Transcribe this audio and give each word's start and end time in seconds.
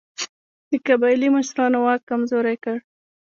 د 0.69 0.71
قبایلي 0.87 1.29
مشرانو 1.35 1.77
واک 1.83 2.01
کمزوری 2.09 2.55
کړ. 2.63 2.77